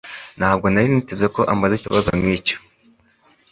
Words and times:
Ntabwo 0.39 0.65
nari 0.69 0.87
niteze 0.93 1.25
ko 1.35 1.41
ambaza 1.53 1.73
ikibazo 1.77 2.09
nkicyo. 2.19 2.55